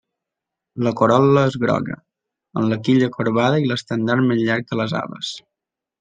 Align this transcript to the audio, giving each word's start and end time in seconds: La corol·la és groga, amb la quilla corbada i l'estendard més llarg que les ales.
La 0.85 0.91
corol·la 1.01 1.41
és 1.49 1.57
groga, 1.65 1.97
amb 2.61 2.67
la 2.71 2.79
quilla 2.87 3.09
corbada 3.17 3.59
i 3.65 3.69
l'estendard 3.73 4.27
més 4.31 4.41
llarg 4.47 4.69
que 4.71 4.79
les 4.81 4.97
ales. 5.01 5.35